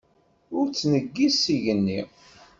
Ur 0.57 0.65
ttneggiz 0.67 1.35
s 1.43 1.43
igenni. 1.55 2.01